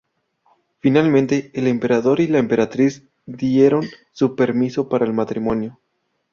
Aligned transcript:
Finalmente, 0.79 1.51
el 1.53 1.67
emperador 1.67 2.21
y 2.21 2.25
la 2.27 2.39
emperatriz 2.39 3.03
dieron 3.27 3.85
su 4.11 4.35
permiso 4.35 4.89
para 4.89 5.05
el 5.05 5.13
matrimonio. 5.13 5.77